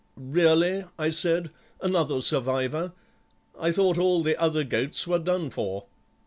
[0.15, 2.93] "'Really,' I said, 'another survivor?
[3.59, 5.85] I thought all the other goats were done for.